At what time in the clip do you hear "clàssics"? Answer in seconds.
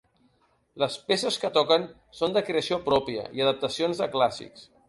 4.19-4.69